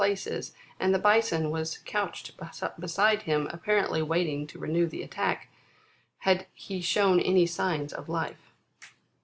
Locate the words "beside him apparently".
2.79-4.01